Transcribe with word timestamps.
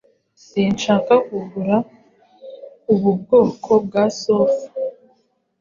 Sinshaka 0.47 1.13
kugura 1.27 1.77
ubu 2.93 3.09
bwoko 3.19 3.71
bwa 3.85 4.03
sofa. 4.19 4.67